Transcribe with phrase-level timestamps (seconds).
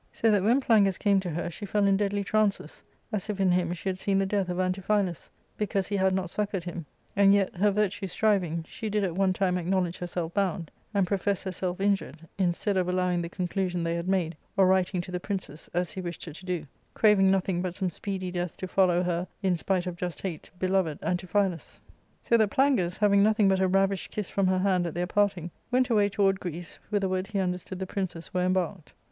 [0.11, 3.51] So that when Plangus came to her she fell in deadly trances, as if in
[3.51, 7.35] him she had seen the death of Antiphilus, because he had not succoured him; and
[7.35, 11.43] yet, her virtue striving, she did at one time acknow ledge herself bound, and profess
[11.43, 15.69] herself injured, instead of allowing the conclusion they had made, or writing to the princes,
[15.71, 16.65] as he wished her to do,
[16.95, 20.97] craving nothing but some speedy death to follow her, in spite of just hate, beloved
[21.03, 21.79] Antiphilus."
[22.23, 25.51] So that Plangus, having nothing but a ravished kiss from her hand at their parting,
[25.69, 28.93] went away toward Greece, whither ward he understood the princes were embarked.